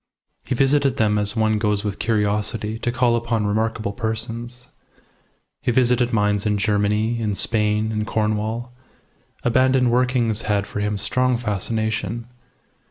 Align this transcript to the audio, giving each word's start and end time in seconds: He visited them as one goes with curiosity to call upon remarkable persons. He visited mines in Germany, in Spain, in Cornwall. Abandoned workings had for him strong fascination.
He 0.43 0.55
visited 0.55 0.97
them 0.97 1.19
as 1.19 1.35
one 1.35 1.59
goes 1.59 1.83
with 1.83 1.99
curiosity 1.99 2.79
to 2.79 2.91
call 2.91 3.15
upon 3.15 3.45
remarkable 3.45 3.91
persons. 3.93 4.67
He 5.61 5.69
visited 5.71 6.11
mines 6.11 6.43
in 6.47 6.57
Germany, 6.57 7.19
in 7.21 7.35
Spain, 7.35 7.91
in 7.91 8.03
Cornwall. 8.05 8.73
Abandoned 9.43 9.91
workings 9.91 10.41
had 10.41 10.65
for 10.65 10.79
him 10.79 10.97
strong 10.97 11.37
fascination. 11.37 12.25